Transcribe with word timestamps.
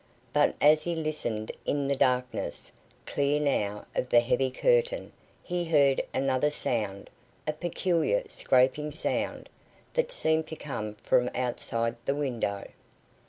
But 0.33 0.55
as 0.59 0.81
he 0.81 0.95
listened 0.95 1.51
in 1.63 1.87
the 1.87 1.95
darkness, 1.95 2.71
clear 3.05 3.39
now 3.39 3.85
of 3.93 4.09
the 4.09 4.19
heavy 4.21 4.49
curtain, 4.49 5.11
he 5.43 5.63
heard 5.65 6.01
another 6.11 6.49
sound 6.49 7.07
a 7.47 7.53
peculiar 7.53 8.23
scraping 8.27 8.89
sound, 8.89 9.47
that 9.93 10.11
seemed 10.11 10.47
to 10.47 10.55
come 10.55 10.95
from 11.03 11.29
outside 11.35 11.97
the 12.05 12.15
window. 12.15 12.65